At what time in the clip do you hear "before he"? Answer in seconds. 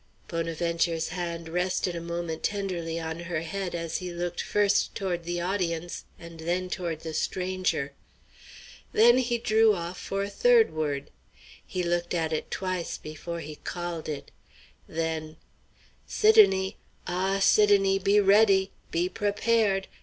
12.97-13.57